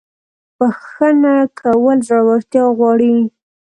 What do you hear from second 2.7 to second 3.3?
غواړي.